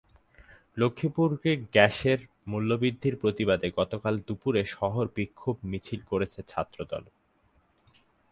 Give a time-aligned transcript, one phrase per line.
[0.77, 1.29] লক্ষ্মীপুর
[1.73, 2.19] গ্যাসের
[2.47, 7.03] মূল্যবৃদ্ধির প্রতিবাদে গতকাল দুপুরে শহরে বিক্ষোভ মিছিল করেছে ছাত্রদল।